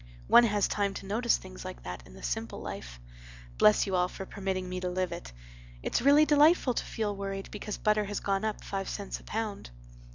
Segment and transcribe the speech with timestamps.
[0.27, 2.99] One has time to notice things like that in the simple life.
[3.59, 5.31] Bless you all for permitting me to live it.
[5.83, 9.69] It's really delightful to feel worried because butter has gone up five cents a pound."